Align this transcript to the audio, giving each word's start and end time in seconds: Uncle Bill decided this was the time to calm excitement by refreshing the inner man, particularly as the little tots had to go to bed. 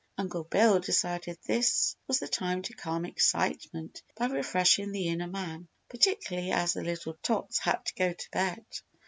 Uncle 0.17 0.43
Bill 0.45 0.79
decided 0.79 1.37
this 1.45 1.95
was 2.07 2.17
the 2.19 2.27
time 2.27 2.63
to 2.63 2.73
calm 2.73 3.05
excitement 3.05 4.01
by 4.17 4.25
refreshing 4.25 4.91
the 4.91 5.07
inner 5.09 5.27
man, 5.27 5.67
particularly 5.89 6.49
as 6.49 6.73
the 6.73 6.81
little 6.81 7.13
tots 7.21 7.59
had 7.59 7.85
to 7.85 7.93
go 7.93 8.11
to 8.11 8.31
bed. 8.31 8.65